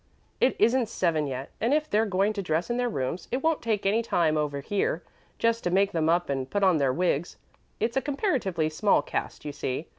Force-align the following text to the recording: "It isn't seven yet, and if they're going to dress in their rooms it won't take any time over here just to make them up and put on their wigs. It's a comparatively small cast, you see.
"It 0.39 0.55
isn't 0.57 0.89
seven 0.89 1.27
yet, 1.27 1.51
and 1.61 1.75
if 1.75 1.87
they're 1.87 2.07
going 2.07 2.33
to 2.33 2.41
dress 2.41 2.71
in 2.71 2.77
their 2.77 2.89
rooms 2.89 3.27
it 3.31 3.43
won't 3.43 3.61
take 3.61 3.85
any 3.85 4.01
time 4.01 4.35
over 4.35 4.59
here 4.59 5.03
just 5.37 5.63
to 5.65 5.69
make 5.69 5.91
them 5.91 6.09
up 6.09 6.27
and 6.27 6.49
put 6.49 6.63
on 6.63 6.77
their 6.79 6.91
wigs. 6.91 7.37
It's 7.79 7.97
a 7.97 8.01
comparatively 8.01 8.67
small 8.67 9.03
cast, 9.03 9.45
you 9.45 9.51
see. 9.51 9.85